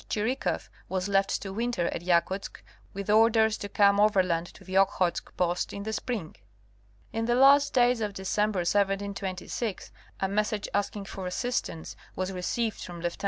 Chirikoff 0.09 0.67
was 0.89 1.07
left 1.07 1.43
to 1.43 1.53
winter 1.53 1.85
at 1.89 2.01
Yakutsk 2.01 2.63
with 2.91 3.07
orders 3.07 3.55
to 3.59 3.69
come 3.69 3.99
overland 3.99 4.47
to 4.47 4.63
the 4.63 4.75
Okhotsk 4.75 5.37
post 5.37 5.73
in 5.73 5.83
the 5.83 5.93
spring. 5.93 6.35
In 7.13 7.25
the 7.25 7.35
last 7.35 7.71
days 7.75 8.01
of 8.01 8.13
December, 8.15 8.61
1726, 8.61 9.91
a 10.19 10.27
message 10.27 10.67
asking 10.73 11.05
for 11.05 11.27
assist 11.27 11.69
ance 11.69 11.95
was 12.15 12.31
received 12.31 12.81
from 12.83 12.99
Lieut. 13.01 13.17